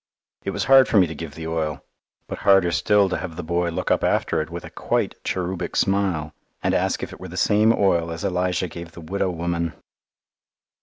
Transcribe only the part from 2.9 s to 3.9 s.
to have the boy